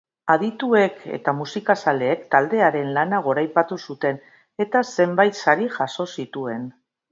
[0.35, 4.19] Adituek eta musikazaleek taldearen lana goraipatu zuten,
[4.67, 6.69] eta zenbait sari jaso zituen.